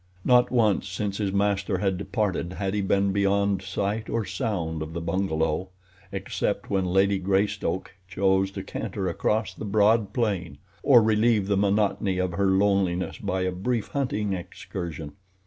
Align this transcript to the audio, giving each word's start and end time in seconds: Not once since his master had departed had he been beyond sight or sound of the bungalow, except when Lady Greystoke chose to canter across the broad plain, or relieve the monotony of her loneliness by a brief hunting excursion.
Not 0.25 0.49
once 0.49 0.89
since 0.89 1.19
his 1.19 1.31
master 1.31 1.77
had 1.77 1.95
departed 1.99 2.53
had 2.53 2.73
he 2.73 2.81
been 2.81 3.11
beyond 3.11 3.61
sight 3.61 4.09
or 4.09 4.25
sound 4.25 4.81
of 4.81 4.93
the 4.93 4.99
bungalow, 4.99 5.69
except 6.11 6.71
when 6.71 6.85
Lady 6.85 7.19
Greystoke 7.19 7.91
chose 8.07 8.49
to 8.53 8.63
canter 8.63 9.07
across 9.07 9.53
the 9.53 9.63
broad 9.63 10.11
plain, 10.11 10.57
or 10.81 11.03
relieve 11.03 11.45
the 11.45 11.55
monotony 11.55 12.17
of 12.17 12.31
her 12.31 12.47
loneliness 12.47 13.19
by 13.19 13.41
a 13.41 13.51
brief 13.51 13.89
hunting 13.89 14.33
excursion. 14.33 15.11